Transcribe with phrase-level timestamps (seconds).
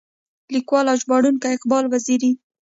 [0.53, 2.31] ليکوال او ژباړونکی اقبال وزيري.